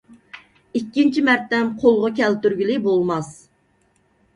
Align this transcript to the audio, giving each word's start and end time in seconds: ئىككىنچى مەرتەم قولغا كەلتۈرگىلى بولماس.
ئىككىنچى 0.79 1.23
مەرتەم 1.29 1.71
قولغا 1.85 2.13
كەلتۈرگىلى 2.23 2.83
بولماس. 2.91 3.35